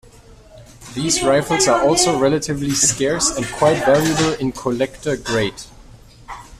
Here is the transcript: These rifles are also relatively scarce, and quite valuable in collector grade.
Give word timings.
These 0.95 1.21
rifles 1.21 1.67
are 1.67 1.87
also 1.87 2.17
relatively 2.17 2.71
scarce, 2.71 3.29
and 3.37 3.45
quite 3.45 3.77
valuable 3.85 4.33
in 4.41 4.51
collector 4.51 5.15
grade. 5.15 5.53